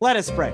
[0.00, 0.52] Let us pray.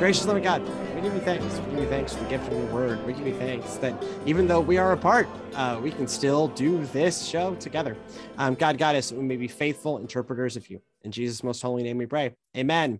[0.00, 0.60] Gracious loving God,
[0.96, 1.44] we give you thanks.
[1.60, 3.06] We give you thanks for the gift of your word.
[3.06, 3.94] We give you thanks that
[4.26, 7.96] even though we are apart, uh, we can still do this show together.
[8.38, 9.12] Um, God, guide us.
[9.12, 10.82] We may be faithful interpreters of you.
[11.04, 12.34] In Jesus' most holy name we pray.
[12.56, 12.98] Amen.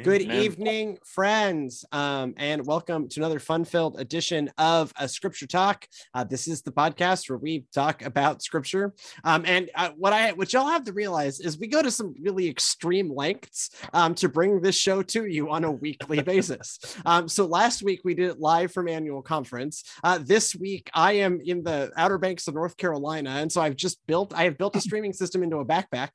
[0.00, 0.42] Good Amen.
[0.42, 5.86] evening, friends, um, and welcome to another fun-filled edition of a Scripture Talk.
[6.14, 8.94] Uh, this is the podcast where we talk about Scripture,
[9.24, 12.14] um, and uh, what I what y'all have to realize is we go to some
[12.22, 16.78] really extreme lengths um, to bring this show to you on a weekly basis.
[17.04, 19.84] Um, so last week we did it live from annual conference.
[20.02, 23.76] Uh, this week I am in the Outer Banks of North Carolina, and so I've
[23.76, 26.10] just built I have built a streaming system into a backpack,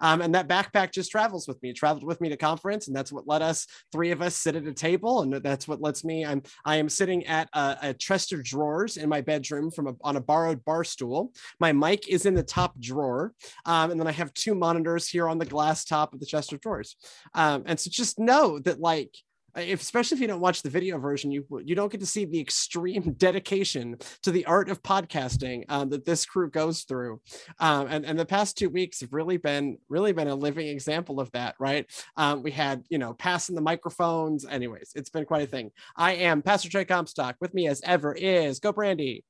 [0.00, 1.70] um, and that backpack just travels with me.
[1.70, 4.56] It traveled with me to conference, and that's what let us three of us sit
[4.56, 6.24] at a table, and that's what lets me.
[6.24, 9.94] I'm I am sitting at a, a chest of drawers in my bedroom from a,
[10.02, 11.32] on a borrowed bar stool.
[11.58, 13.32] My mic is in the top drawer,
[13.64, 16.52] um, and then I have two monitors here on the glass top of the chest
[16.52, 16.96] of drawers.
[17.34, 19.14] Um, and so just know that like
[19.56, 22.24] if, especially if you don't watch the video version, you you don't get to see
[22.24, 27.20] the extreme dedication to the art of podcasting um, that this crew goes through.
[27.58, 31.20] Um, and, and the past two weeks have really been really been a living example
[31.20, 31.86] of that, right?
[32.16, 34.46] Um, we had you know passing the microphones.
[34.46, 35.70] Anyways, it's been quite a thing.
[35.96, 37.36] I am Pastor Trey Comstock.
[37.40, 39.24] With me as ever is Go Brandy,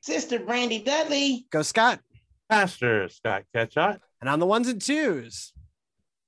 [0.00, 1.46] Sister Brandy Dudley.
[1.50, 2.00] Go Scott,
[2.48, 3.98] Pastor Scott Ketchot.
[4.20, 5.52] and on the ones and twos.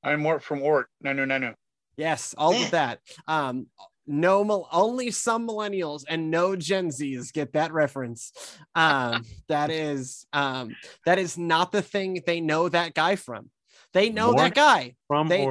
[0.05, 0.89] I'm Mork from Ork.
[1.01, 1.55] No, no, no, no.
[1.97, 3.01] Yes, all of that.
[3.27, 3.67] Um,
[4.07, 8.33] no, only some millennials and no Gen Zs get that reference.
[8.75, 10.75] Um, that is um,
[11.07, 13.51] that is not the thing they know that guy from.
[13.93, 14.95] They know that guy.
[15.09, 15.45] From They-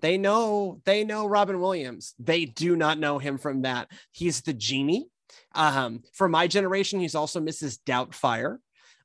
[0.00, 2.14] They know they know Robin Williams.
[2.20, 3.88] They do not know him from that.
[4.12, 5.08] He's the genie.
[5.56, 7.80] Um, for my generation, he's also Mrs.
[7.84, 8.58] Doubtfire.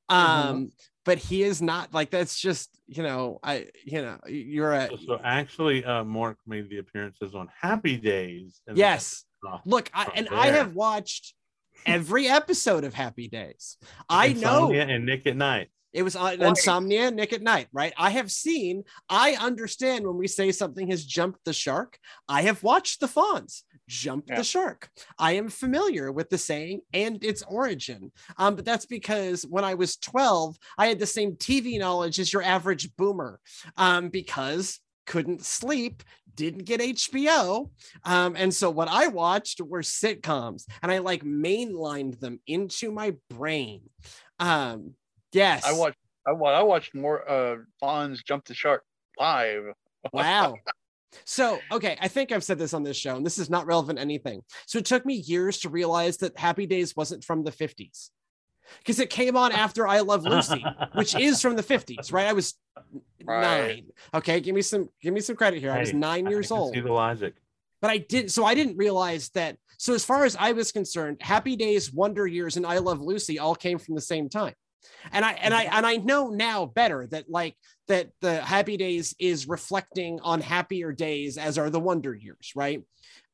[0.10, 0.72] Um,
[1.06, 4.98] but he is not like that's just you know I you know you're a so,
[5.08, 8.62] so actually uh Mork made the appearances on Happy Days.
[8.68, 9.24] and- yes.
[9.66, 11.34] Look, I, from and I have watched
[11.86, 13.78] every episode of Happy Days.
[14.08, 15.68] I know and Nick at Night.
[15.92, 16.42] it was on Right.
[16.42, 17.92] Insomnia, Nick at Night, right?
[17.98, 21.98] I have seen, I understand when we say something has jumped the shark.
[22.30, 24.38] I have watched the Fonz jump Yeah.
[24.38, 24.90] the shark.
[25.18, 28.12] I am familiar with the saying and its origin.
[28.38, 32.32] Um, but that's because when I was 12, I had the same TV knowledge as
[32.32, 33.40] your average boomer.
[33.78, 36.02] Um, because couldn't sleep,
[36.36, 37.70] didn't get HBO.
[38.06, 43.16] Um, and so what I watched were sitcoms and I like mainlined them into my
[43.30, 43.82] brain.
[44.40, 44.96] Um,
[45.34, 45.66] yes.
[45.66, 45.98] I watched.
[46.26, 47.30] I, I watched more.
[47.30, 48.84] Uh, Fonz jump the shark
[49.20, 49.64] live.
[50.14, 50.56] Wow.
[51.26, 53.98] So, okay, I think I've said this on this show, and this is not relevant
[53.98, 54.42] to anything.
[54.66, 58.10] So, it took me years to realize that Happy Days wasn't from the 50s
[58.80, 60.64] because it came on after I Love Lucy,
[60.94, 62.28] which is from the 50s, right?
[62.28, 62.56] I was
[63.26, 63.68] Right.
[63.76, 63.86] nine.
[64.14, 65.72] Okay, give me some give me some credit here.
[65.72, 66.74] I was nine I years old.
[66.74, 67.36] See the logic.
[67.82, 69.58] but I did so I didn't realize that.
[69.78, 73.40] So as far as I was concerned, Happy Days, Wonder Years, and I Love Lucy
[73.40, 74.54] all came from the same time.
[75.12, 77.56] And I and I and I know now better that like
[77.88, 82.82] that the Happy Days is reflecting on happier days as are the Wonder Years, right?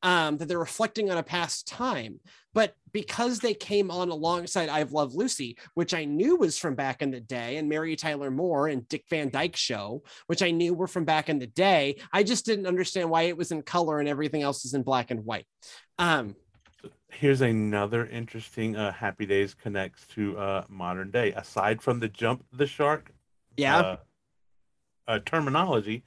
[0.02, 2.20] Um, that they're reflecting on a past time.
[2.52, 7.02] But because they came on alongside I've Loved Lucy, which I knew was from back
[7.02, 10.74] in the day, and Mary Tyler Moore and Dick Van Dyke Show, which I knew
[10.74, 14.00] were from back in the day, I just didn't understand why it was in color
[14.00, 15.46] and everything else is in black and white.
[15.98, 16.34] Um,
[17.12, 21.32] Here's another interesting uh Happy Days connects to uh modern day.
[21.32, 23.12] Aside from the jump the shark
[23.56, 23.96] yeah, uh,
[25.08, 26.04] uh terminology.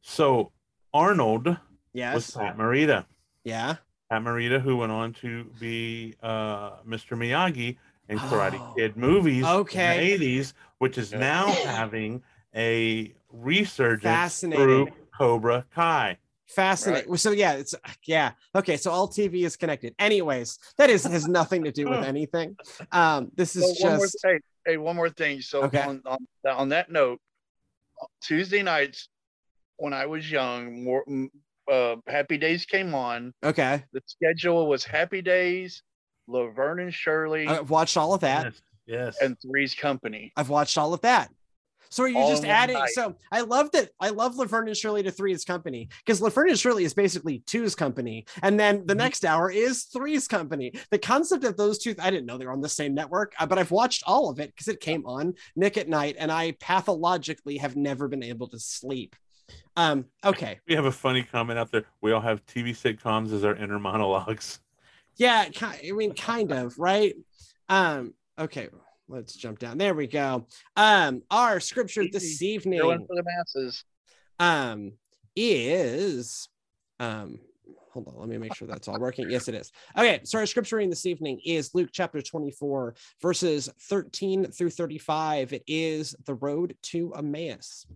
[0.00, 0.52] So
[0.92, 1.56] Arnold was
[1.92, 3.04] yes, Pat Morita.
[3.44, 3.76] yeah.
[4.10, 7.16] Pat Morita, who went on to be uh, Mr.
[7.16, 7.76] Miyagi
[8.08, 10.14] in Karate Oh, Kid movies okay.
[10.14, 12.20] in the 80s, which is now having
[12.56, 16.18] a resurgence through Cobra Kai.
[16.54, 17.08] Fascinating.
[17.08, 17.74] Well, So yeah, it's
[18.06, 18.32] yeah.
[18.54, 19.94] Okay, so all TV is connected.
[19.98, 22.56] Anyways, that is has nothing to do with anything.
[22.92, 25.40] Um, this is So one more, just hey, hey, one more thing.
[25.40, 25.80] So Okay.
[25.82, 27.20] on, on on that note,
[28.22, 29.08] Tuesday nights
[29.76, 31.04] when I was young, more
[31.70, 33.32] uh, Happy Days came on.
[33.44, 33.84] okay.
[33.92, 35.82] The schedule was Happy Days,
[36.26, 38.44] Laverne and Shirley, I've watched all of that.
[38.46, 38.60] Yes.
[38.86, 39.16] yes.
[39.22, 40.32] and Three's Company.
[40.36, 41.30] I've watched all of that.
[41.90, 42.78] So are you All just adding?
[42.78, 42.90] night.
[42.90, 43.90] So I love that.
[43.98, 47.74] I love Laverne and Shirley to Three's Company because Laverne and Shirley is basically Two's
[47.74, 48.98] Company, and then the Mhm.
[48.98, 50.72] next hour is Three's Company.
[50.90, 53.46] The concept of those two, I didn't know they were on the same network, uh,
[53.46, 56.52] but I've watched all of it because it came on Nick at Night, and I
[56.60, 59.16] pathologically have never been able to sleep.
[59.76, 60.04] Um.
[60.24, 60.60] Okay.
[60.68, 61.84] we have a funny comment out there.
[62.00, 64.60] We all have TV sitcoms as our inner monologues.
[65.16, 65.48] Yeah.
[65.60, 67.16] I mean, kind of right.
[67.68, 68.14] Um.
[68.38, 68.68] Okay.
[69.10, 69.76] Let's jump down.
[69.76, 70.46] There we go.
[70.76, 71.22] Um.
[71.30, 72.80] Our scripture this evening.
[72.80, 73.84] Going for the masses.
[74.38, 74.92] um
[75.36, 76.48] is
[76.98, 77.40] Um,
[77.92, 79.30] hold on, let me make sure that's all working.
[79.30, 79.72] Yes, it is.
[79.96, 85.52] Okay, so our scripture reading this evening is Luke chapter 24, verses 13 through 35.
[85.52, 87.86] It is the road to Emmaus.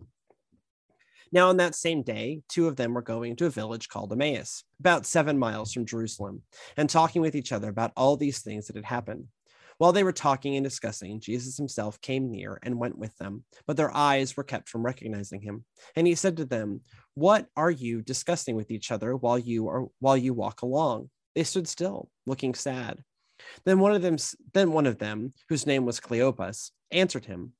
[1.31, 4.63] Now, on that same day, two of them were going to a village called Emmaus,
[4.79, 6.43] about seven miles from Jerusalem,
[6.77, 9.25] and talking with each other about all these things that had happened.
[9.77, 13.75] While they were talking and discussing, Jesus himself came near and went with them, but
[13.75, 15.65] their eyes were kept from recognizing him.
[15.95, 16.81] And he said to them,
[17.13, 21.43] "What are you discussing with each other while you are while you walk along?" They
[21.43, 23.03] stood still, looking sad.
[23.65, 24.15] Then one of them
[24.53, 27.53] then one of them, whose name was Cleopas, answered him,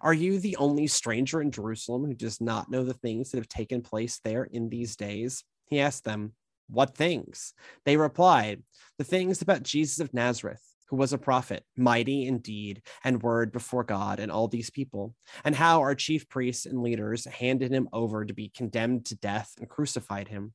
[0.00, 3.48] "Are you the only stranger in Jerusalem who does not know the things that have
[3.48, 6.34] taken place there in these days?" He asked them,
[6.68, 8.64] "What things?" They replied,
[8.98, 13.52] "The things about Jesus of Nazareth." Who was a prophet, mighty in deed and word
[13.52, 15.14] before God and all these people,
[15.44, 19.54] and how our chief priests and leaders handed him over to be condemned to death
[19.58, 20.52] and crucified him.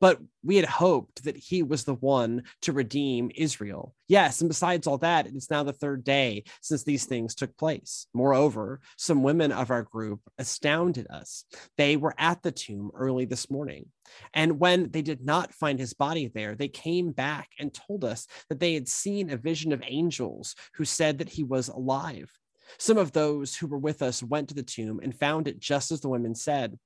[0.00, 3.94] But we had hoped that he was the one to redeem Israel.
[4.06, 8.06] Yes, and besides all that, it's now the third day since these things took place.
[8.14, 11.44] Moreover, some women of our group astounded us.
[11.76, 13.86] They were at the tomb early this morning.
[14.32, 18.26] And when they did not find his body there, they came back and told us
[18.48, 22.30] that they had seen a vision of angels who said that he was alive.
[22.78, 25.90] Some of those who were with us went to the tomb and found it just
[25.90, 26.78] as the women said.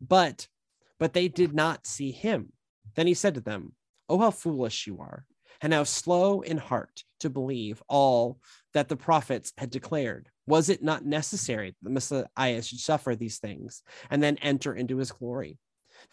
[0.00, 0.46] But
[1.00, 2.52] but they did not see him.
[2.94, 3.72] Then he said to them,
[4.08, 5.24] Oh, how foolish you are,
[5.60, 8.38] and how slow in heart to believe all
[8.74, 10.28] that the prophets had declared.
[10.46, 14.98] Was it not necessary that the Messiah should suffer these things and then enter into
[14.98, 15.58] his glory?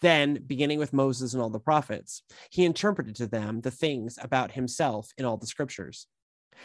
[0.02, 4.52] Then, beginning with Moses and all the prophets, he interpreted to them the things about
[4.52, 6.08] himself in all the scriptures.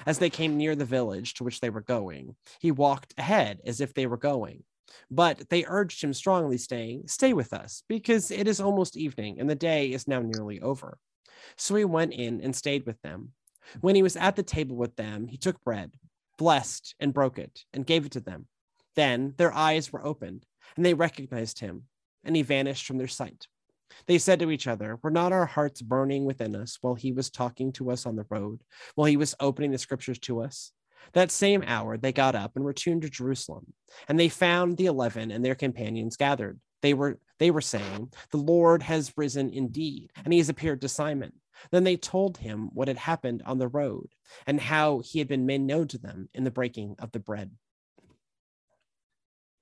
[0.07, 3.81] As they came near the village to which they were going, he walked ahead as
[3.81, 4.65] if they were going
[5.11, 9.49] but they urged him strongly, saying, Stay with us, because it is almost evening, and
[9.49, 10.99] the day is now nearly over.
[11.57, 13.33] So he went in and stayed with them.
[13.81, 15.93] When he was at the table with them, he took bread,
[16.39, 18.47] blessed, and broke it, and gave it to them.
[18.97, 20.47] Then their eyes were opened,
[20.77, 21.85] and they recognized him,
[22.25, 23.47] and he vanished from their sight.
[24.07, 27.31] They said to each other, Were not our hearts burning within us while he was
[27.31, 28.63] talking to us on the road,
[28.95, 30.73] while he was opening the scriptures to us?
[31.13, 33.73] That same hour, they got up and returned to Jerusalem,
[34.09, 36.59] and they found the eleven and their companions gathered.
[36.81, 40.89] They were they were saying, "The Lord has risen indeed, and he has appeared to
[40.89, 41.33] Simon."
[41.71, 44.09] Then they told him what had happened on the road
[44.47, 47.53] and how he had been made known to them in the breaking of the bread.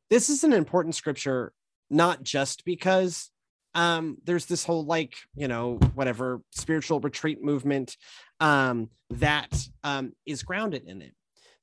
[0.08, 1.52] This is an important scripture,
[1.90, 3.30] not just because
[3.74, 7.96] um, there's this whole like you know whatever spiritual retreat movement
[8.40, 11.14] um, that um, is grounded in it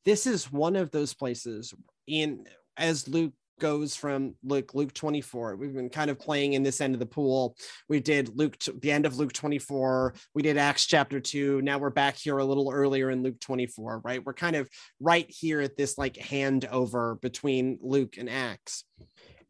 [0.08, 1.74] this is one of those places
[2.08, 2.46] in
[2.78, 5.58] as Luke goes from Luke Luke 24.
[5.58, 7.58] We've been kind of playing in this end of the pool.
[7.90, 10.14] We did Luke the end of Luke 24.
[10.34, 11.62] We did Acts chapter 2.
[11.62, 14.24] Now we're back here a little earlier in Luke 24, right?
[14.26, 14.70] We're kind of
[15.02, 18.86] right here at this like handover between Luke and Acts.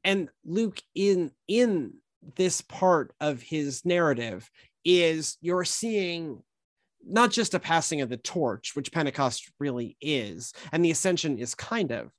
[0.03, 1.93] And Luke in in
[2.35, 4.49] this part of his narrative
[4.83, 6.41] is you're seeing
[7.07, 11.55] not just a passing of the torch, which Pentecost really is, and the ascension is
[11.55, 12.11] kind of.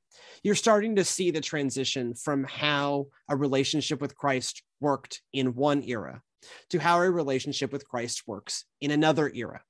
[0.42, 5.82] You're starting to see the transition from how a relationship with Christ worked in one
[5.82, 6.22] era
[6.70, 9.62] to how a relationship with Christ works in another era,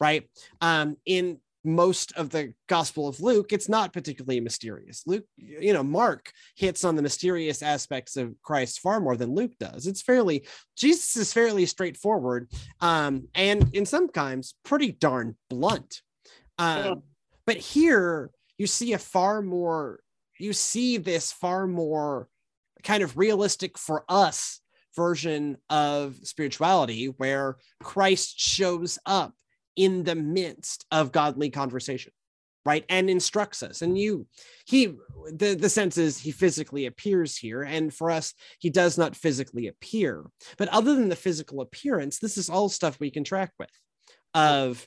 [0.00, 0.28] right?
[0.60, 5.02] Um, in most of the gospel of luke it's not particularly mysterious.
[5.06, 9.52] Luke you know mark hits on the mysterious aspects of christ far more than luke
[9.58, 9.86] does.
[9.86, 10.46] It's fairly
[10.76, 12.48] jesus is fairly straightforward
[12.80, 16.02] um, and in some times pretty darn blunt.
[16.58, 16.94] Um, yeah.
[17.46, 20.00] but here you see a far more
[20.38, 22.28] you see this far more
[22.82, 24.60] kind of realistic for us
[24.94, 29.34] version of spirituality where christ shows up
[29.76, 32.12] in the midst of godly conversation
[32.66, 32.84] right?
[32.88, 33.80] And instructs us.
[33.80, 34.26] And you
[34.66, 34.86] he
[35.32, 37.62] the the sense is he physically appears here.
[37.62, 40.24] And for us he does not physically appear.
[40.58, 43.70] But other than the physical appearance this is all stuff we can track with
[44.34, 44.86] of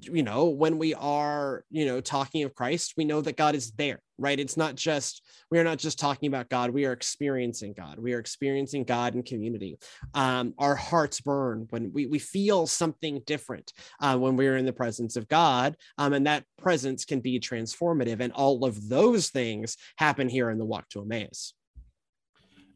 [0.00, 3.70] you know when we are you know talking of christ we know that god is
[3.72, 4.38] there right?
[4.38, 7.98] It's not just we are not just talking about god we are experiencing god.
[7.98, 9.78] We are experiencing god in community.
[10.14, 14.72] Um, our hearts burn when we, we feel something different uh, when we're in the
[14.72, 19.76] presence of god um, and that presence can be transformative and all of those things
[19.96, 21.54] happen here in the walk to emmaus.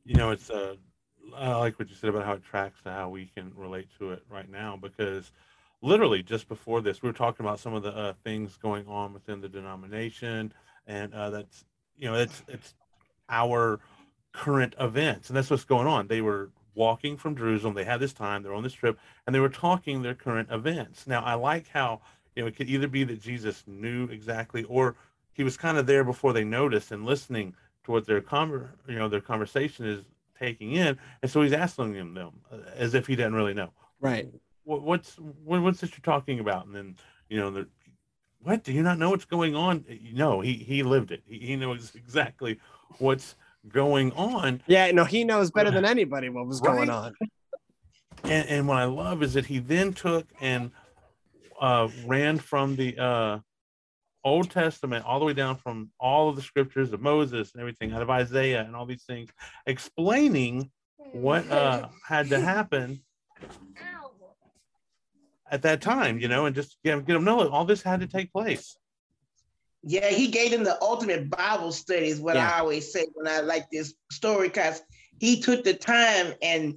[0.04, 0.76] You know it's uh,
[1.36, 4.12] i like what you said about how it tracks to how we can relate to
[4.12, 5.30] it right now because
[5.82, 9.12] literally just before this, we were talking about some of the uh, things going on
[9.12, 10.52] within the denomination,
[10.86, 11.64] and uh, that's
[11.96, 12.74] you know it's it's
[13.28, 13.80] our
[14.32, 16.06] current events, and that's what's going on.
[16.06, 17.74] They were walking from Jerusalem.
[17.74, 21.06] They had this time, they're on this trip, and they were talking their current events.
[21.06, 22.00] Now, I like how,
[22.34, 24.96] you know, it could either be that Jesus knew exactly, or
[25.32, 28.96] he was kind of there before they noticed and listening to what their conver- you
[28.96, 30.04] know, their conversation is
[30.38, 30.98] taking in.
[31.20, 33.70] And so he's asking them, uh, as if he didn't really know.
[34.00, 34.28] Right.
[34.64, 36.66] What, what's, what, what's this you're talking about?
[36.66, 36.96] And then,
[37.28, 37.68] you know, the,
[38.42, 39.84] what, do you not know what's going on?
[40.12, 41.22] No, he, he lived it.
[41.26, 42.58] He, he knows exactly
[42.98, 43.36] what's
[43.68, 44.62] going on.
[44.66, 47.14] Yeah, no, he knows better than anybody what was going on.
[48.24, 50.70] And, and what I love is that he then took and
[51.60, 53.38] uh, ran from the uh,
[54.24, 57.92] Old Testament all the way down from all of the scriptures of Moses and everything
[57.92, 59.30] out of Isaiah and all these things,
[59.66, 60.70] explaining
[61.12, 63.02] what uh, had to happen
[65.52, 68.08] at that time, you know, and just get, get them know all this had to
[68.08, 68.76] take place.
[69.84, 72.50] Yeah, he gave them the ultimate Bible study, is what Yeah.
[72.50, 74.80] I always say when I like this story, because
[75.20, 76.76] he took the time and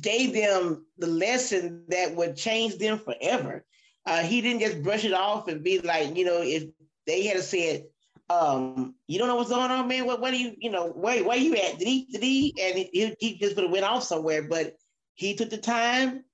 [0.00, 3.64] gave them the lesson that would change them forever.
[4.06, 6.64] Uh, he didn't just brush it off and be like, you know, if
[7.06, 7.84] they had said,
[8.30, 10.06] um, you don't know what's going on, man.
[10.06, 11.78] What, what do you, you know, where, where you at?
[11.78, 12.54] Did he, did he?
[12.60, 14.42] And he, he just would have went off somewhere.
[14.42, 14.76] But
[15.14, 16.24] he took the time,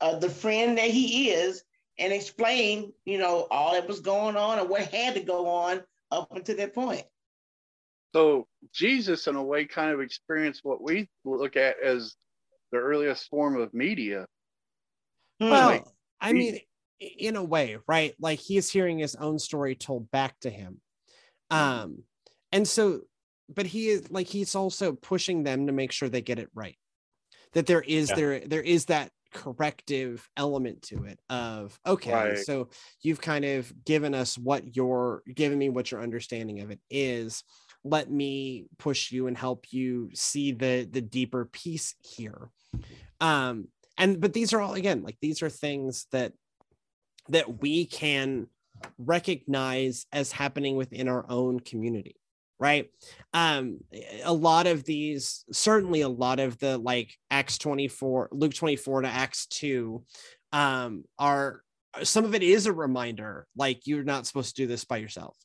[0.00, 1.62] uh, the friend that he is,
[1.98, 5.82] and explain, you know, all that was going on and what had to go on
[6.10, 7.04] up until that point.
[8.14, 12.16] So Jesus, in a way, kind of experienced what we look at as
[12.72, 14.26] the earliest form of media.
[15.40, 15.50] Hmm.
[15.50, 16.58] Well, I mean,
[17.00, 18.14] in a way, right?
[18.20, 20.80] Like he's hearing his own story told back to him.
[21.50, 22.04] Um,
[22.52, 23.00] and so,
[23.52, 26.78] but he is like he's also pushing them to make sure they get it right.
[27.52, 28.16] That there is Yeah.
[28.16, 32.38] there there is that corrective element to it of okay, Right.
[32.38, 32.68] so
[33.02, 37.42] you've kind of given us what your given me what your understanding of it is.
[37.82, 42.50] Let me push you and help you see the the deeper piece here.
[43.20, 46.32] Um, and but these are all again like these are things that
[47.28, 48.46] that we can
[48.98, 52.16] recognize as happening within our own community
[52.58, 52.90] right?
[53.32, 53.78] Um
[54.24, 59.08] a lot of these certainly a lot of the like acts 24 luke 24 to
[59.08, 60.02] acts 2
[60.52, 61.62] um are
[62.02, 65.36] some of it is a reminder like you're not supposed to do this by yourself.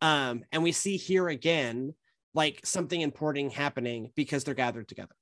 [0.00, 1.94] Um and we see here again
[2.34, 5.14] like something important happening because they're gathered together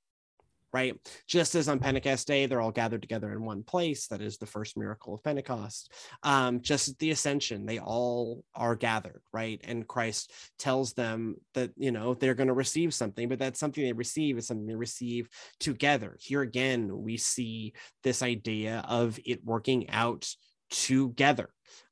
[0.71, 0.95] right?
[1.27, 4.07] Just as on Pentecost Day, they're all gathered together in one place.
[4.07, 5.91] That is the first miracle of Pentecost.
[6.23, 9.59] Um, just at the ascension, they all are gathered, right?
[9.63, 13.83] And Christ tells them that, you know, they're going to receive something, but that something
[13.83, 16.17] they receive is something they receive together.
[16.19, 17.73] Here again, we see
[18.03, 20.27] this idea of it working out
[20.69, 21.49] together.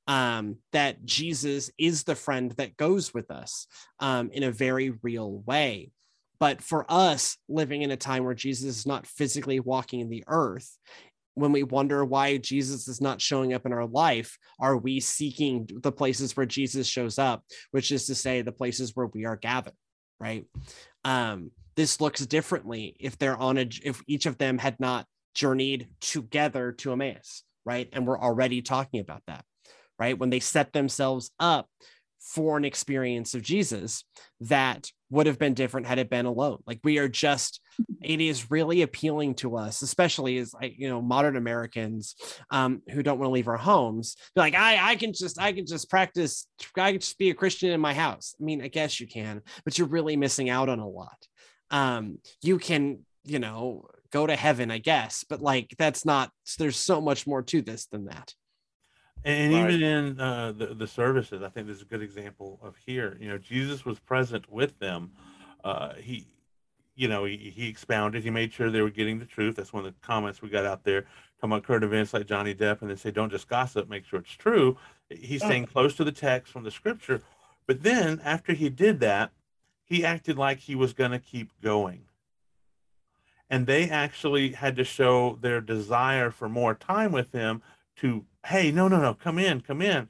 [0.10, 3.68] Um, that Jesus is the friend that goes with us
[4.00, 5.92] um, in a very real way.
[6.39, 10.77] But for us living in a time where Jesus is not physically walking the earth,
[11.38, 15.70] when we wonder why Jesus is not showing up in our life, are we seeking
[15.84, 19.36] the places where Jesus shows up, which is to say, the places where we are
[19.36, 19.75] gathered,
[20.20, 20.46] right?
[21.06, 25.88] Um, this looks differently if they're on a, if each of them had not journeyed
[26.01, 27.88] together to Emmaus, right?
[27.94, 29.46] And we're already talking about that,
[30.00, 30.17] right?
[30.17, 31.70] When they set themselves up
[32.20, 34.03] for an experience of Jesus
[34.41, 36.62] that would have been different had it been alone.
[36.66, 37.62] Like we are just,
[38.02, 42.16] it is really appealing to us, especially as I, you know, modern Americans
[42.50, 44.16] um, who don't want to leave our homes.
[44.36, 46.48] Be like, I, I can just, I can just practice.
[46.76, 48.36] I can just be a Christian in my house.
[48.40, 51.28] I mean, I guess you can, but you're really missing out on a lot.
[51.72, 56.32] Um, you can, you know, go to heaven, I guess, but like that's not.
[56.58, 58.34] There's so much more to this than that.
[59.28, 59.74] And Right.
[59.74, 63.18] even in uh, the, the services, I think there's a good example of here.
[63.20, 65.12] You know, Jesus was present with them.
[65.66, 66.26] Uh, he,
[66.96, 69.58] you know, he, he expounded, he made sure they were getting the truth.
[69.58, 71.02] That's one of the comments we got out there
[71.42, 74.20] talking about current events like Johnny Depp, and they say, don't just gossip, make sure
[74.20, 74.78] it's true.
[75.10, 77.22] He's staying close to the text from the scripture.
[77.68, 79.32] But then after he did that,
[79.84, 82.06] he acted like he was going to keep going.
[83.50, 87.62] And they actually had to show their desire for more time with him
[87.98, 90.08] to, hey, no, no, no, come in, come in.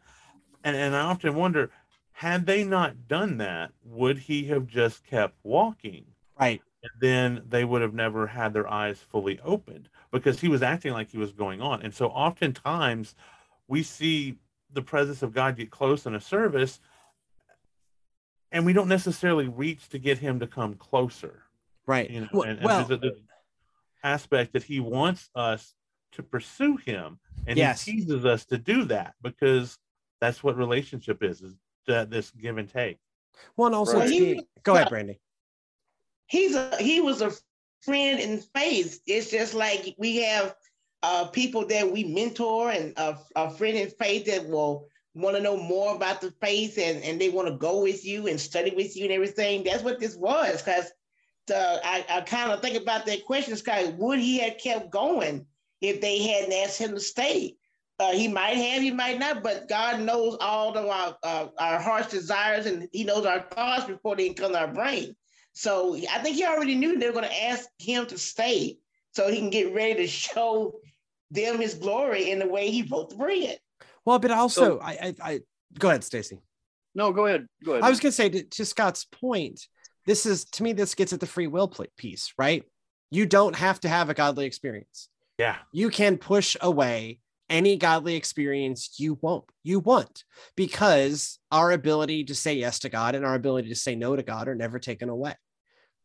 [0.64, 1.72] And, and I often wonder,
[2.12, 6.06] had they not done that, would he have just kept walking?
[6.40, 6.62] Right.
[6.84, 10.94] And then they would have never had their eyes fully opened because he was acting
[10.94, 11.82] like he was going on.
[11.82, 13.16] And so oftentimes
[13.68, 14.38] we see
[14.72, 16.80] the presence of God get close in a service
[18.52, 21.44] and we don't necessarily reach to get him to come closer
[21.86, 22.10] Right.
[22.10, 23.18] you know, Well- and, and well, there's a this
[24.04, 25.74] aspect that he wants us
[26.14, 27.84] to pursue him, and Yes.
[27.84, 29.78] he teases us to do that because
[30.20, 31.56] that's what relationship is: is
[31.88, 32.98] that this give and take.
[33.56, 34.10] Well, also Right.
[34.10, 35.20] He go ahead, Brandy.
[36.28, 37.32] He's a he was a
[37.82, 39.00] friend in faith.
[39.06, 40.56] It's just like we have
[41.04, 45.42] uh, people that we mentor and a, a friend in faith that will want to
[45.42, 48.74] know more about the faith and, and they want to go with you and study
[48.76, 49.64] with you and everything.
[49.64, 50.62] That's what this was.
[50.62, 50.92] Because
[51.50, 53.94] I, I kind of think about that question, Scott.
[53.96, 55.46] Would he have kept going
[55.82, 57.56] if they hadn't asked him to stay?
[58.00, 61.80] Uh, he might have, he might not, but God knows all of our uh, our
[61.80, 65.16] heart's desires and He knows our thoughts before they come to our brain.
[65.54, 68.78] So I think He already knew they were going to ask Him to stay
[69.14, 70.80] so He can get ready to show
[71.32, 73.58] them His glory in the way He broke the bread.
[74.06, 75.40] Well, but also, so, I, I, I,
[75.80, 76.40] go ahead, Stacy.
[76.94, 77.48] No, go ahead.
[77.66, 77.84] Go ahead.
[77.84, 79.68] I was going to say to, to Scott's point.
[80.06, 82.64] This is to me, this gets at the free will piece, right?
[83.10, 85.10] You don't have to have a godly experience.
[85.38, 85.58] Yeah.
[85.72, 90.26] You can push away any godly experience you won't you want
[90.58, 94.22] because our ability to say yes to god and our ability to say no to
[94.22, 95.34] god are never taken away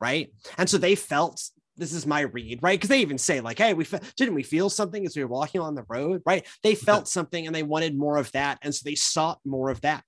[0.02, 0.32] right?
[0.58, 1.40] And so they felt
[1.76, 2.78] this is my read right?
[2.78, 5.30] Because they even say like hey we fe- didn't we feel something as we were
[5.30, 6.20] walking on the road?
[6.26, 6.46] Right?
[6.62, 9.80] They felt something and they wanted more of that and so they sought more of
[9.82, 10.04] that.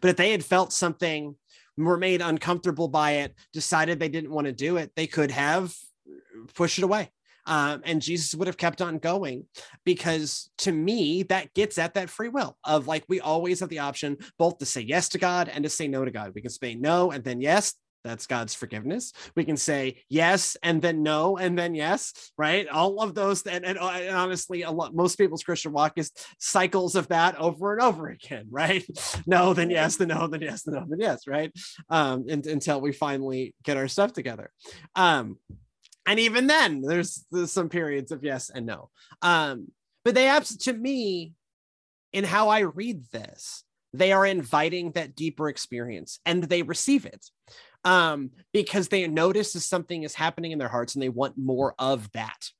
[0.00, 1.34] But if they had felt something
[1.78, 5.74] were made uncomfortable by it decided they didn't want to do it they could have
[6.54, 7.10] pushed it away
[7.46, 9.44] um, and Jesus would have kept on going
[9.84, 13.80] because to me, that gets at that free will of like we always have the
[13.80, 16.32] option both to say yes to God and to say no to God.
[16.34, 17.74] We can say no and then yes.
[18.02, 19.12] That's God's forgiveness.
[19.36, 22.66] We can say yes and then no and then yes, right?
[22.68, 26.94] All of those, and, and, and honestly, a lot most people's Christian walk is cycles
[26.94, 28.84] of that over and over again, right?
[29.26, 31.52] No, then yes, then no, then yes, then no, then yes, right?
[31.90, 34.50] Um, and, until we finally get our stuff together.
[34.96, 35.36] Um,
[36.10, 38.90] and even then there's, there's some periods of yes and no.
[39.22, 39.68] Um
[40.04, 41.34] but they abs to me
[42.12, 47.24] in how i read this they are inviting that deeper experience and they receive it.
[47.84, 51.74] Um because they notice that something is happening in their hearts and they want more
[51.78, 52.50] of that.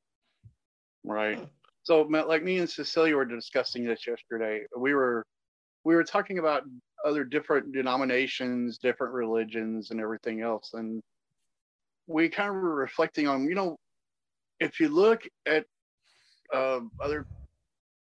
[1.05, 1.49] Right.
[1.83, 4.63] So like me and cecilia were discussing this yesterday.
[4.77, 5.25] We were
[5.85, 6.63] we were talking about
[7.05, 10.71] other different denominations different religions and everything else.
[10.75, 11.01] And
[12.11, 13.77] we kind of were reflecting on, you know,
[14.59, 15.65] if you look at
[16.53, 17.27] uh, other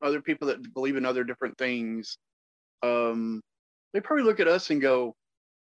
[0.02, 2.18] other people that believe in other different things,
[2.84, 3.41] um,
[3.94, 5.15] they probably look at us and go,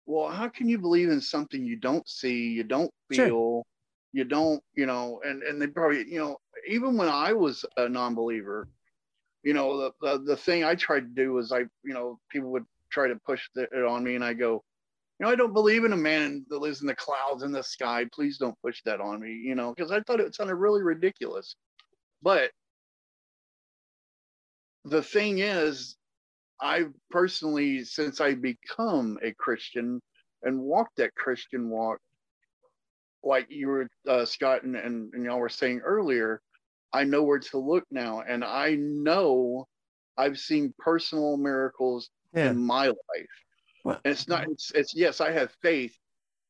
[0.05, 3.63] "Well, how can you believe in something you don't see, you don't feel, sure.
[4.11, 6.37] you don't, you know?" And and they probably, you know,
[6.67, 8.67] even when I was a non-believer,
[9.43, 12.51] you know, the the, the thing I tried to do was I, you know, people
[12.51, 14.63] would try to push it on me, and I go,
[15.19, 17.63] you know, I don't believe in a man that lives in the clouds in the
[17.63, 18.05] sky.
[18.13, 21.55] Please don't push that on me, you know, because I thought it sounded really ridiculous.
[22.21, 22.51] But
[24.85, 25.95] the thing is,
[26.61, 30.01] I personally, since I become a Christian
[30.43, 31.97] and walked that Christian walk,
[33.23, 36.41] like you were, uh, Scott, and, and, and y'all were saying earlier,
[36.93, 38.21] I know where to look now.
[38.27, 39.67] And I know
[40.15, 42.51] I've seen personal miracles yeah.
[42.51, 43.46] in my life
[43.87, 44.41] well, it's not.
[44.41, 44.51] Mm-hmm.
[44.51, 45.97] It's, it's yes, I have faith,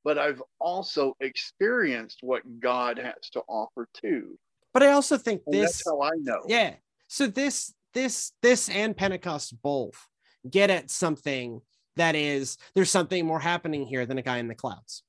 [0.03, 4.39] but I've also experienced what God has to offer too.
[4.73, 5.83] But I also think and this.
[5.83, 6.41] That's how I know.
[6.47, 6.73] Yeah.
[7.07, 10.03] So this, this, this, and Pentecost both
[10.49, 11.61] get at something
[11.95, 15.03] that is there's something more happening here than a guy in the clouds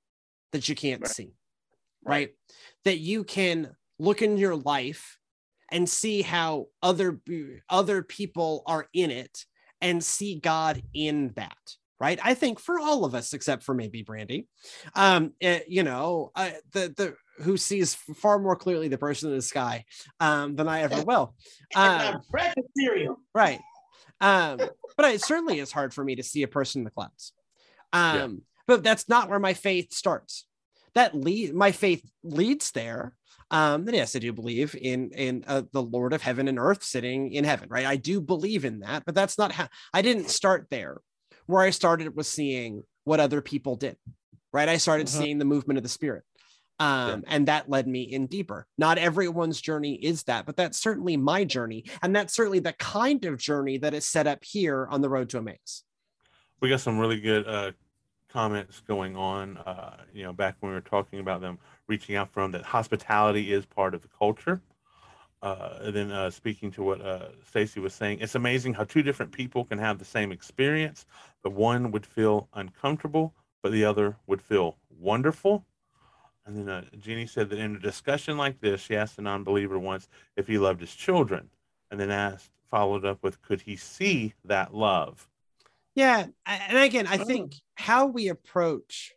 [0.52, 1.10] that you can't right.
[1.10, 1.32] see,
[2.04, 2.12] right?
[2.12, 2.30] right?
[2.84, 5.18] That you can look in your life
[5.72, 7.20] and see how other
[7.70, 9.46] other people are in it
[9.80, 11.56] and see God in that
[12.00, 12.18] right?
[12.22, 14.46] I think for all of us, except for maybe Brandy,
[14.94, 19.30] um, it, eh, you know, uh, the the who sees far more clearly the person
[19.30, 19.84] in the sky
[20.20, 21.34] um, than I ever will.
[21.76, 22.22] Um,
[23.34, 23.60] right?
[24.22, 24.58] Um,
[24.96, 27.34] but it certainly is hard for me to see a person in the clouds.
[27.92, 28.28] Um, yeah.
[28.66, 30.46] But that's not where my faith starts.
[30.94, 33.14] That lead my faith leads there.
[33.50, 36.82] Um, and yes, I do believe in in uh, the Lord of heaven and earth
[36.82, 37.86] sitting in heaven, right?
[37.86, 40.98] I do believe in that, but that's not how I didn't start there
[41.48, 43.96] where I started was seeing what other people did,
[44.52, 44.68] right?
[44.68, 45.18] I started uh-huh.
[45.18, 46.22] seeing the movement of the spirit.
[46.78, 47.34] Um, yeah.
[47.34, 48.64] and that led me in deeper.
[48.76, 51.86] Not everyone's journey is that, but that's certainly my journey.
[52.02, 55.30] And that's certainly the kind of journey that is set up here on the road
[55.30, 55.82] to Emmaus.
[56.60, 57.72] We got some really good uh,
[58.28, 59.56] comments going on.
[59.56, 61.58] Uh, you know, back when we were talking about them
[61.88, 64.60] reaching out from that hospitality is part of the culture
[65.42, 69.02] uh, and then uh, speaking to what uh, Stacy was saying, it's amazing how two
[69.02, 71.06] different people can have the same experience,
[71.42, 75.64] but one would feel uncomfortable, but the other would feel wonderful.
[76.46, 79.78] And then uh, Jeannie said that in a discussion like this, she asked a non-believer
[79.78, 81.50] once if he loved his children,
[81.90, 85.28] and then asked, followed up with, could he see that love?
[85.94, 89.12] Yeah, and again, I think how we approach,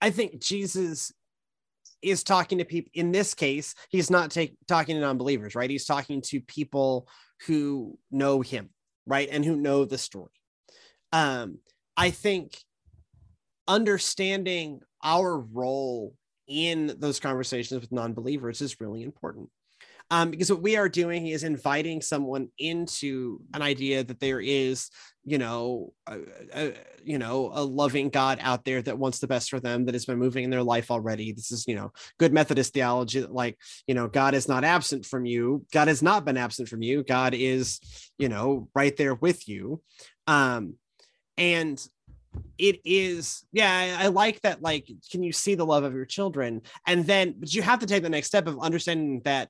[0.00, 1.12] I think Jesus
[2.02, 5.70] is talking to people in this case he's not take, talking to non-believers right?
[5.70, 7.08] He's talking to people
[7.46, 8.70] who know him
[9.06, 9.28] right?
[9.30, 10.30] And who know the story.
[11.12, 11.58] Um
[11.96, 12.58] i think
[13.66, 16.14] understanding our role
[16.46, 19.48] in those conversations with non-believers is really important
[20.10, 24.90] um, because what we are doing is inviting someone into an idea that there is
[25.24, 26.18] you know a,
[26.54, 29.94] a, you know a loving god out there that wants the best for them that
[29.94, 31.32] has been moving in their life already.
[31.32, 35.04] This is you know good methodist theology that like you know god is not absent
[35.04, 35.66] from you.
[35.72, 37.02] God has not been absent from you.
[37.02, 37.80] God is
[38.18, 39.82] you know right there with you.
[40.28, 40.74] Um
[41.36, 41.84] and
[42.58, 46.04] it is yeah I, I, like that like can you see the love of your
[46.04, 46.62] children?
[46.86, 49.48] And then but you have to take the next step of understanding that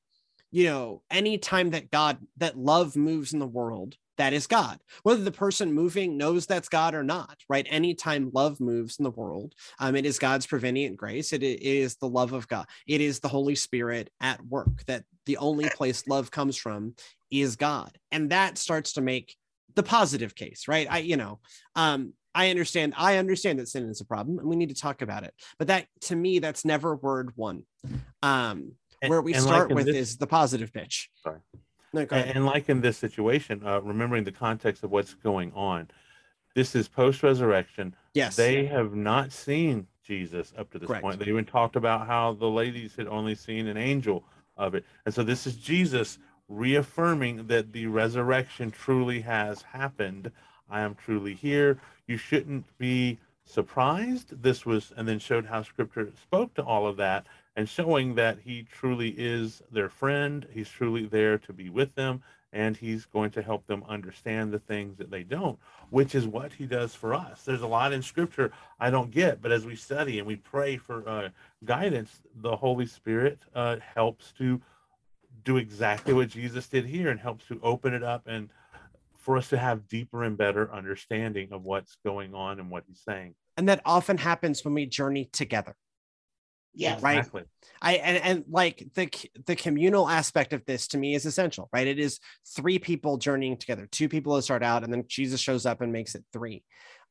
[0.50, 5.22] you know anytime that god that love moves in the world that is god whether
[5.22, 9.54] the person moving knows that's god or not right anytime love moves in the world
[9.78, 13.20] um, it is god's prevenient grace it, it is the love of god it is
[13.20, 16.94] the holy spirit at work that the only place love comes from
[17.30, 19.34] is god and that starts to make
[19.74, 21.38] the positive case right i you know
[21.74, 22.92] um I understand.
[22.98, 25.32] I understand that sin is a problem, and we need to talk about it.
[25.58, 27.62] But that, to me, that's never word one.
[28.22, 31.10] Um, and, where we start like with this, is the positive pitch.
[31.22, 31.40] Sorry.
[31.92, 35.88] No, and, and, like in this situation, uh, remembering the context of what's going on,
[36.54, 37.94] this is post resurrection.
[38.14, 38.36] Yes.
[38.36, 41.02] They have not seen Jesus up to this Correct.
[41.02, 41.18] point.
[41.18, 44.24] They even talked about how the ladies had only seen an angel
[44.56, 44.84] of it.
[45.04, 50.30] And so this is Jesus reaffirming that the resurrection truly has happened.
[50.70, 51.78] I am truly here.
[52.06, 54.42] You shouldn't be surprised.
[54.42, 57.26] This was, and then showed how scripture spoke to all of that
[57.56, 60.46] and showing that he truly is their friend.
[60.52, 64.58] He's truly there to be with them, and he's going to help them understand the
[64.58, 67.42] things that they don't, which is what he does for us.
[67.42, 70.76] There's a lot in scripture I don't get, but as we study and we pray
[70.76, 71.28] for uh,
[71.64, 74.60] guidance, the Holy Spirit uh, helps to
[75.44, 78.50] do exactly what Jesus did here and helps to open it up and
[79.14, 83.00] for us to have deeper and better understanding of what's going on and what he's
[83.00, 83.34] saying.
[83.56, 85.74] And that often happens when we journey together
[86.76, 86.98] yeah.
[87.00, 87.18] Right.
[87.18, 87.42] Exactly.
[87.82, 89.08] i and, and like the
[89.46, 91.86] the communal aspect of this to me is essential right?
[91.86, 92.20] It is
[92.54, 95.92] three people journeying together two people that start out and then jesus shows up and
[95.92, 96.62] makes it three.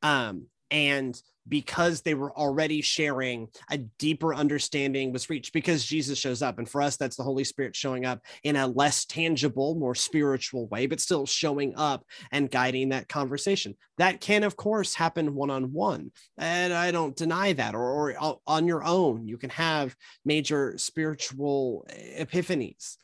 [0.01, 6.41] Um and because they were already sharing a deeper understanding was reached because Jesus shows
[6.41, 6.57] up.
[6.57, 10.67] And for us, that's the Holy Spirit showing up in a less tangible, more spiritual
[10.67, 13.75] way, but still showing up and guiding that conversation.
[13.97, 16.11] That can, of course, happen one on one.
[16.37, 19.27] And I don't deny that, or, or uh, on your own.
[19.27, 21.85] You can have major spiritual
[22.17, 22.97] epiphanies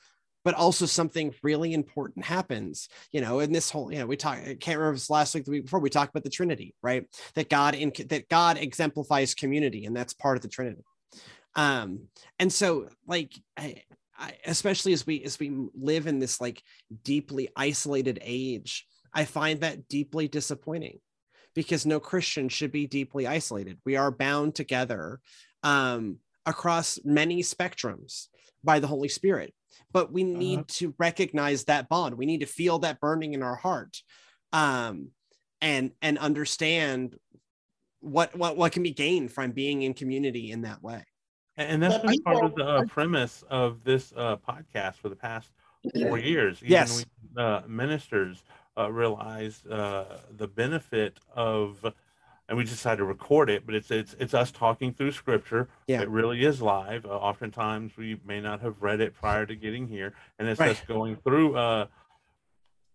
[0.43, 4.37] but also something really important happens you know in this whole you know we talk
[4.37, 7.05] i can't remember if last week the week before we talked about the trinity right?
[7.35, 10.83] That god in that god exemplifies community and that's part of the trinity.
[11.55, 12.07] Um
[12.39, 13.83] and so like I,
[14.17, 16.61] I especially as we as we live in this like
[17.03, 20.99] deeply isolated age i find that deeply disappointing
[21.53, 23.77] because no christian should be deeply isolated.
[23.85, 25.19] We are bound together
[25.63, 28.27] um across many spectrums
[28.63, 29.53] by the holy spirit.
[29.91, 30.65] But we need uh-huh.
[30.67, 32.15] to recognize that bond.
[32.15, 33.97] We need to feel that burning in our heart
[34.53, 35.11] um
[35.61, 37.15] and and understand
[38.01, 41.03] what what what can be gained from being in community in that way.
[41.57, 45.51] And that's been part of the uh, premise of this uh, podcast for the past
[45.93, 46.57] four years.
[46.59, 47.05] Even yes.
[47.35, 48.41] we, uh, ministers
[48.77, 50.05] uh, realized uh,
[50.37, 51.85] the benefit of
[52.51, 55.69] and we decided to record it, but it's it's it's us talking through scripture.
[55.87, 56.01] Yeah.
[56.01, 57.05] It really is live.
[57.05, 60.71] Uh, oftentimes we may not have read it prior to getting here, and it's right.
[60.71, 61.85] us going through uh,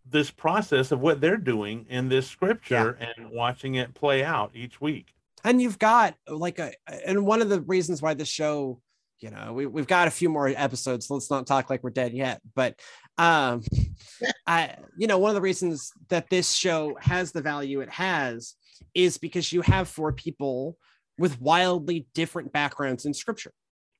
[0.04, 3.12] this process of what they're doing in this scripture yeah.
[3.16, 5.14] and watching it play out each week.
[5.42, 6.74] And you've got like a
[7.06, 8.82] and one of the reasons why the show,
[9.20, 11.06] you know, we, we've got a few more episodes.
[11.06, 12.42] So let's not talk like we're dead yet.
[12.54, 12.78] But
[13.16, 13.62] um
[14.46, 18.54] I you know, one of the reasons that this show has the value it has
[18.94, 20.76] is because you have four people
[21.18, 23.52] with wildly different backgrounds in scripture,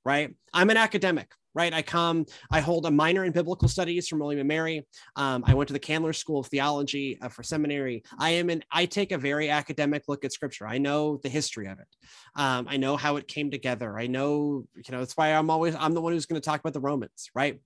[0.04, 0.34] right?
[0.52, 1.72] I'm an academic, right?
[1.72, 4.86] I come, I hold a minor in biblical studies from William and Mary.
[5.16, 8.04] Um, I went to the Candler School of Theology uh, for seminary.
[8.18, 10.66] I am an, I take a very academic look at scripture.
[10.66, 11.88] I know the history of it.
[12.34, 13.98] Um, I know how it came together.
[13.98, 16.60] I know, you know, that's why I'm always, I'm the one who's going to talk
[16.60, 17.58] about the Romans, right?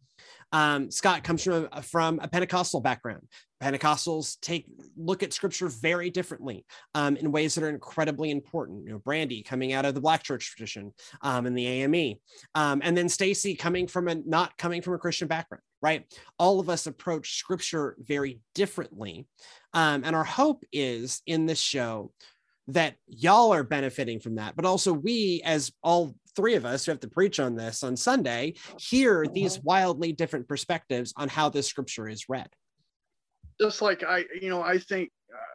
[0.53, 3.27] Um, Scott comes from a, from a Pentecostal background.
[3.63, 8.85] Pentecostals take look at scripture very differently um, in ways that are incredibly important.
[8.85, 10.93] You know, Brandy coming out of the Black Church tradition
[11.23, 12.17] um, and the AME,
[12.55, 15.63] um, and then Stacy coming from a not coming from a Christian background.
[15.83, 16.05] Right,
[16.39, 19.27] all of us approach scripture very differently,
[19.73, 22.13] um, and our hope is in this show
[22.69, 26.93] that y'all are benefiting from that, but also we, as all three of us who
[26.93, 29.63] have to preach on this on Sunday, hear these Uh-huh.
[29.65, 32.49] wildly different perspectives on how this scripture is read.
[33.61, 35.11] Just like I, you know, I think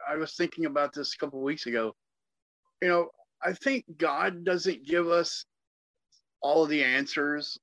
[0.08, 1.94] I was thinking about this a couple weeks ago.
[2.80, 3.08] You know,
[3.42, 5.44] I think God doesn't give us
[6.40, 7.58] all of the answers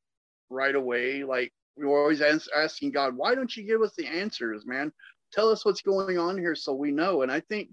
[0.50, 1.24] right away.
[1.24, 4.92] Like we're always as- asking God, why don't you give us the answers, man?
[5.32, 7.22] Tell us what's going on here so we know.
[7.22, 7.70] And I think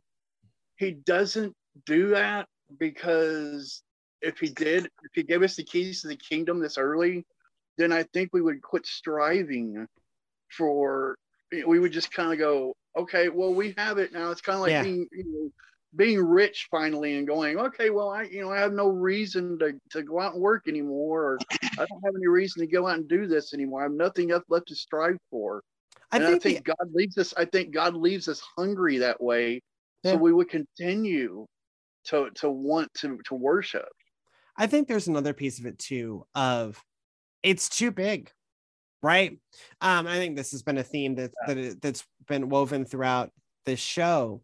[0.77, 1.55] He doesn't
[1.87, 2.47] do that
[2.79, 3.83] because
[4.23, 7.27] if He did, if He gave us the keys to the kingdom this early,
[7.79, 9.87] then I think we would quit striving
[10.57, 11.17] for
[11.67, 14.31] we would just kind of go, okay, well, we have it now.
[14.31, 14.83] It's kind of like Yeah.
[14.83, 15.51] being, you know,
[15.97, 19.73] being rich finally and going, okay, well, I, you know, I have no reason to,
[19.91, 22.99] to go out and work anymore, or I don't have any reason to go out
[22.99, 23.81] and do this anymore.
[23.81, 25.63] I have nothing else left to strive for.
[26.13, 29.21] I and think, I think God leaves us, I think God leaves us hungry that
[29.21, 29.61] way.
[30.05, 30.13] Yeah.
[30.13, 31.47] So we would continue
[32.05, 33.89] to, to want to, to worship.
[34.57, 36.81] I think there's another piece of it too of
[37.43, 38.31] it's too big,
[39.03, 39.39] right?
[39.81, 43.31] Um, I think this has been a theme that, that that's been woven throughout
[43.65, 44.43] this show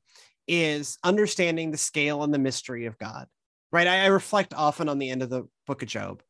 [0.48, 3.26] is understanding the scale and the mystery of God,
[3.72, 3.86] right?
[3.86, 6.22] I, I reflect often on the end of the Book of Job.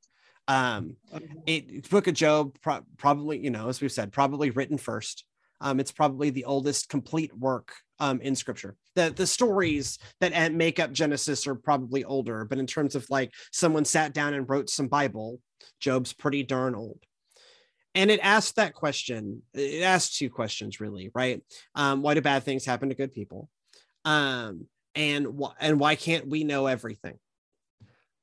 [0.48, 0.96] Um,
[1.46, 5.24] it Book of Job pro- probably you know as we've said probably written first.
[5.60, 8.76] Um, it's probably the oldest complete work um, in Scripture.
[8.94, 13.32] The the stories that make up Genesis are probably older, but in terms of like
[13.52, 15.40] someone sat down and wrote some Bible,
[15.80, 17.00] Job's pretty darn old.
[17.96, 19.42] And it asked that question.
[19.54, 21.42] It asked two questions, really, right?
[21.74, 23.48] Um, why do bad things happen to good people?
[24.04, 27.18] Um, and wh- and why can't we know everything?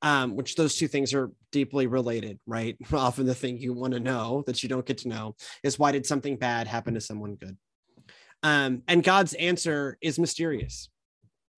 [0.04, 2.78] Um, which those two things are deeply related, right?
[2.94, 5.92] Often the thing you want to know that you don't get to know is why
[5.92, 7.58] did something bad happen to someone good?
[8.44, 10.90] Um, and God's answer is mysterious.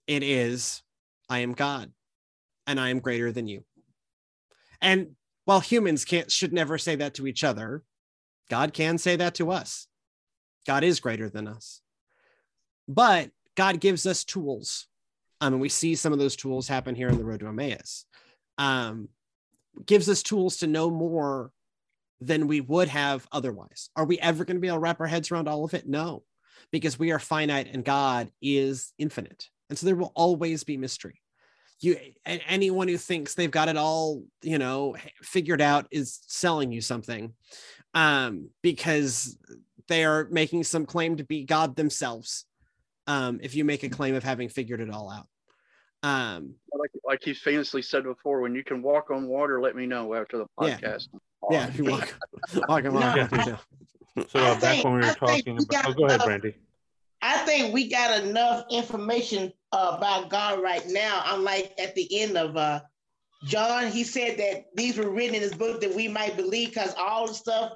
[0.08, 0.82] It is,
[1.30, 1.92] I am God,
[2.66, 3.66] and I am greater than you.
[4.82, 7.84] And while humans can't should never say that to each other,
[8.50, 9.88] God can say that to us.
[10.68, 11.82] God is greater than us.
[12.88, 14.88] But God gives us tools.
[15.42, 18.06] Um, and we see some of those tools happen here in the road to Emmaus.
[18.58, 19.10] Um,
[19.86, 21.52] gives us tools to know more
[22.22, 23.90] than we would have otherwise.
[23.96, 25.88] Are we ever going to be able to wrap our heads around all of it?
[25.88, 26.24] No,
[26.72, 29.50] because we are finite and God is infinite.
[29.70, 31.22] And so there will always be mystery.
[31.82, 36.80] You anyone who thinks they've got it all, you know, figured out is selling you
[36.80, 37.34] something.
[37.96, 39.38] Um, because
[39.88, 42.46] they are making some claim to be God themselves.
[43.08, 45.28] Um, if you make a claim of having figured it all out.
[46.04, 49.86] Um, Like, like he's famously said before, when you can walk on water, let me
[49.86, 50.78] know after the Yeah.
[50.78, 51.08] podcast.
[51.50, 52.14] yeah, if you walk,
[52.68, 52.92] walk, walk, No.
[52.92, 53.58] walk, yeah.
[54.30, 56.16] So I uh, back think- when we were I talking we about, oh, go ahead,
[56.16, 56.56] enough- Brandy.
[57.22, 61.24] I think we got enough information uh, about God right now.
[61.28, 62.82] Unlike at the end of uh,
[63.46, 66.94] John, he said that these were written in his book that we might believe because
[66.98, 67.74] all the stuff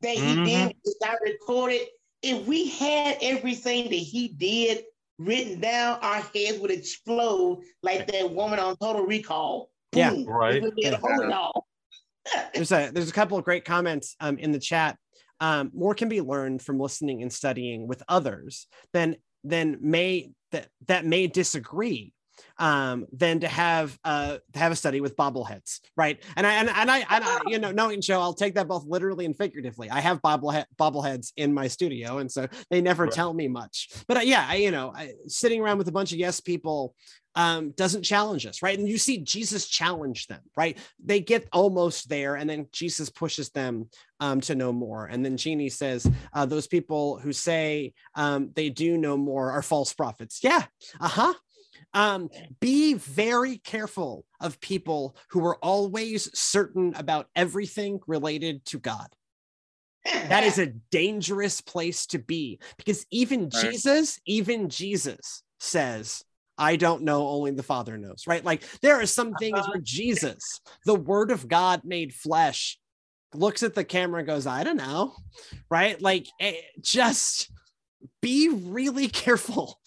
[0.00, 0.44] that he Mhm.
[0.44, 1.88] did is not recorded.
[2.22, 4.84] If we had everything that he did
[5.18, 9.70] written down, our heads would explode like that woman on Total Recall.
[9.92, 10.10] Yeah.
[10.10, 10.26] Boom.
[10.26, 10.56] Right.
[10.56, 11.28] It would be a whole Yeah.
[11.30, 11.66] y'all.
[12.54, 14.98] there's a there's a couple of great comments um, in the chat.
[15.40, 20.68] Um, more can be learned from listening and studying with others than than may that
[20.86, 22.12] that may disagree
[22.58, 26.22] um than to have uh have a study with bobbleheads right?
[26.36, 28.84] And i and, and i and I, you know knowing joe i'll take that both
[28.86, 29.90] literally and figuratively.
[29.90, 33.12] I have bobblehead bobbleheads in my studio and so they never Right.
[33.12, 33.88] tell me much.
[34.08, 36.94] But uh, yeah I, you know I, sitting around with a bunch of yes people
[37.36, 38.78] um doesn't challenge us right?
[38.78, 40.78] And you see jesus challenge them right?
[41.04, 43.88] They get almost there and then jesus pushes them
[44.20, 45.06] um, to know more.
[45.06, 49.62] And then jeannie says uh, those people who say um, they do know more are
[49.62, 50.40] false prophets.
[50.42, 50.64] Yeah
[51.00, 51.34] uh-huh
[51.94, 52.28] um,
[52.60, 59.08] be very careful of people who are always certain about everything related to god.
[60.04, 63.72] That is a dangerous place to be because even Right.
[63.72, 66.22] jesus even jesus says
[66.58, 68.44] i don't know only the father knows right?
[68.44, 72.78] Like there are some things where jesus the word of god made flesh
[73.32, 75.14] looks at the camera and goes i don't know
[75.70, 76.00] right?
[76.00, 77.50] Like eh, just
[78.20, 79.80] be really careful.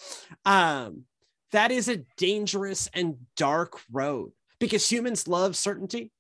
[0.46, 1.04] Um
[1.52, 6.12] that is a dangerous and dark road because humans love certainty.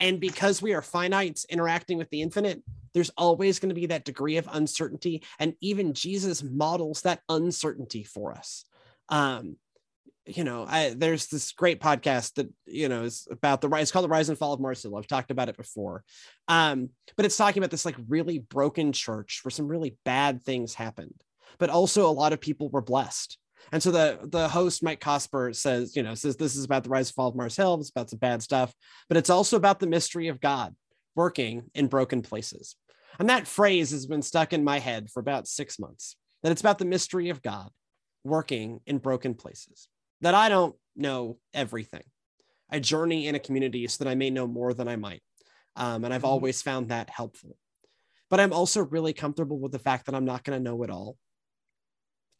[0.00, 2.62] And because we are finites interacting with the infinite
[2.94, 8.02] there's always going to be that degree of uncertainty and even jesus models that uncertainty
[8.02, 8.64] for us.
[9.08, 9.56] Um
[10.26, 13.92] you know I, there's this great podcast that you know is about the rise it's
[13.92, 16.04] called the rise and fall of Mars Hill i've talked about it before.
[16.48, 20.74] Um but it's talking about this like really broken church where some really bad things
[20.74, 21.22] happened
[21.58, 23.38] but also a lot of people were blessed
[23.72, 26.90] And so the the host Mike Cosper says, you know, says this is about the
[26.90, 27.74] rise and fall of Mars Hill.
[27.74, 28.72] It's about some bad stuff,
[29.08, 30.74] but it's also about the mystery of God
[31.14, 32.76] working in broken places.
[33.18, 36.16] And that phrase has been stuck in my head for about six months.
[36.42, 37.70] That it's about the mystery of God
[38.24, 39.88] working in broken places.
[40.20, 42.04] That I don't know everything.
[42.70, 45.22] I journey in a community so that I may know more than I might.
[45.74, 46.30] Um, and I've mm-hmm.
[46.30, 47.56] always found that helpful.
[48.30, 50.90] But I'm also really comfortable with the fact that I'm not going to know it
[50.90, 51.16] all.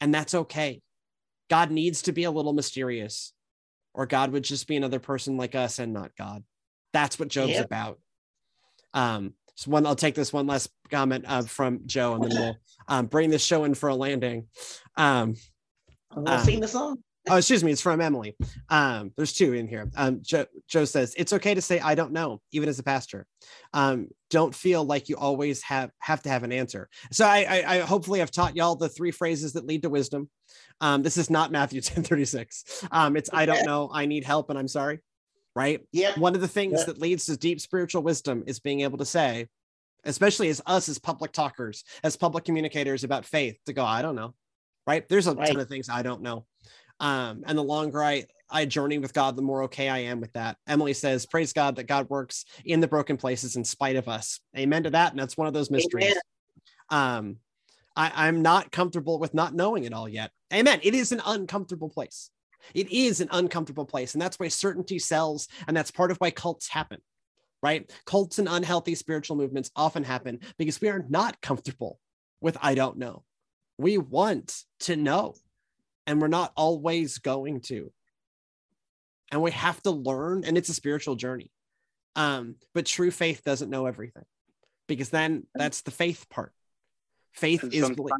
[0.01, 0.81] And that's okay.
[1.49, 3.33] God needs to be a little mysterious,
[3.93, 6.43] or God would just be another person like us and not God.
[6.93, 7.65] That's what Job's yep.
[7.65, 7.99] about.
[8.93, 12.55] Um, so one, I'll take this one last comment uh, from Joe, and then we'll
[12.87, 14.47] um, bring this show in for a landing.
[14.95, 15.35] Um,
[16.15, 16.97] uh, sing the song
[17.29, 18.35] oh, excuse me, it's from Emily.
[18.69, 19.89] Um, there's two in here.
[19.95, 23.25] Um, Joe, Joe says it's okay to say I don't know, even as a pastor.
[23.73, 26.89] Um, don't feel like you always have have to have an answer.
[27.11, 30.29] So I, I, I hopefully I've taught y'all the three phrases that lead to wisdom.
[30.81, 32.85] Um, this is not Matthew 10 36.
[32.91, 34.99] Um, it's I don't know, I need help, and I'm sorry.
[35.55, 35.81] Right.
[35.91, 36.17] Yeah.
[36.17, 36.85] One of the things yep.
[36.85, 39.47] that leads to deep spiritual wisdom is being able to say,
[40.05, 44.15] especially as us as public talkers, as public communicators about faith, to go, I don't
[44.15, 44.35] know.
[44.87, 45.07] Right.
[45.09, 45.47] There's a right.
[45.47, 46.45] ton of things I don't know.
[46.99, 50.33] Um, and the longer I I journey with God, the more okay I am with
[50.33, 50.57] that.
[50.67, 54.39] Emily says, "Praise God that God works in the broken places in spite of us."
[54.57, 55.11] Amen to that.
[55.11, 56.15] And that's one of those mysteries.
[56.89, 57.37] Um,
[57.95, 60.31] I, I'm not comfortable with not knowing it all yet.
[60.53, 60.79] Amen.
[60.83, 62.31] It is an uncomfortable place.
[62.73, 66.31] It is an uncomfortable place, and that's why certainty sells, and that's part of why
[66.31, 66.99] cults happen.
[67.61, 67.91] Right?
[68.05, 71.99] Cults and unhealthy spiritual movements often happen because we are not comfortable
[72.41, 73.23] with I don't know.
[73.77, 75.35] We want to know
[76.07, 77.91] and we're not always going to.
[79.31, 81.51] And we have to learn and it's a spiritual journey.
[82.15, 84.25] Um but true faith doesn't know everything
[84.87, 86.53] because then that's the faith part.
[87.33, 88.13] Faith and is belief.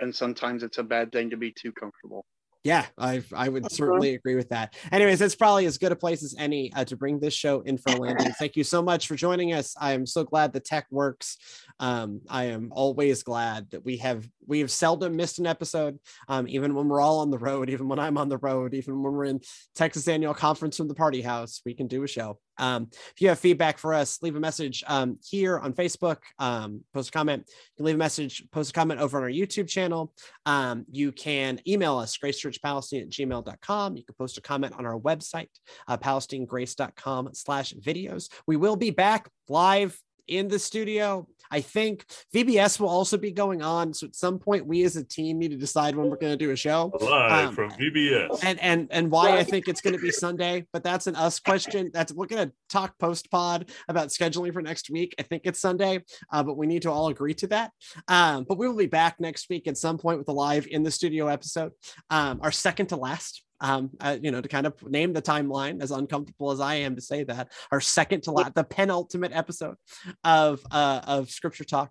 [0.00, 2.24] and sometimes it's a bad thing to be too comfortable
[2.62, 4.74] yeah, I I would certainly agree with that.
[4.92, 7.78] Anyways, it's probably as good a place as any uh, to bring this show in
[7.78, 8.32] for landing.
[8.38, 9.74] Thank you so much for joining us.
[9.80, 11.38] I am so glad the tech works.
[11.78, 16.46] Um, I am always glad that we have we have seldom missed an episode, um,
[16.48, 19.14] even when we're all on the road, even when I'm on the road, even when
[19.14, 19.40] we're in
[19.74, 22.38] Texas Annual Conference from the Party House, we can do a show.
[22.60, 26.82] Um, if you have feedback for us, leave a message um, here on Facebook, um,
[26.92, 27.44] post a comment.
[27.48, 30.12] You can leave a message, post a comment over on our YouTube channel.
[30.46, 33.96] Um, you can email us, gracechurchpalestine at gmail.com.
[33.96, 35.48] You can post a comment on our website,
[35.88, 38.30] uh, palestinegrace.com slash videos.
[38.46, 39.98] We will be back live
[40.30, 41.26] in the studio.
[41.50, 43.92] I think VBS will also be going on.
[43.92, 46.36] So at some point, we as a team need to decide when we're going to
[46.36, 49.96] do a show live um, from VBS, and and and why I think it's going
[49.96, 50.66] to be Sunday.
[50.72, 51.90] But that's an us question.
[51.92, 55.14] That's we're going to talk post pod about scheduling for next week.
[55.18, 57.72] I think it's Sunday, uh, but we need to all agree to that.
[58.06, 60.84] Um, but we will be back next week at some point with a live in
[60.84, 61.72] the studio episode,
[62.10, 65.82] um, our second to last um, uh, you know, to kind of name the timeline,
[65.82, 69.76] as uncomfortable as I am to say that, our second to last, the penultimate episode
[70.24, 71.90] of uh, of Scripture Talk,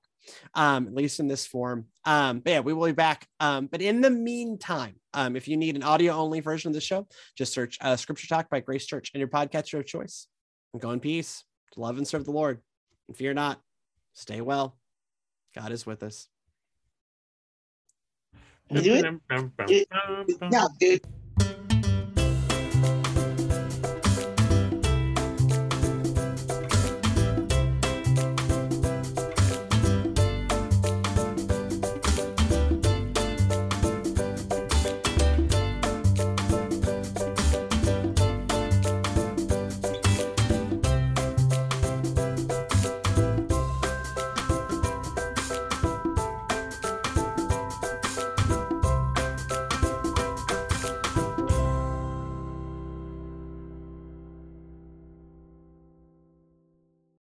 [0.53, 1.86] um, at least in this form.
[2.05, 3.27] Um, but yeah, we will be back.
[3.39, 6.82] Um, but in the meantime, um, if you need an audio only version of the
[6.82, 10.27] show, just search uh, Scripture Talk by Grace Church and your podcatcher of choice.
[10.73, 12.62] And go in peace, to love and serve the Lord,
[13.08, 13.60] and fear not.
[14.13, 14.77] Stay well.
[15.55, 16.27] God is with us.
[18.71, 19.05] Do it?
[20.51, 21.01] Yeah, dude.